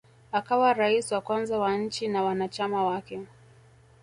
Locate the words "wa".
1.11-1.21, 1.59-1.77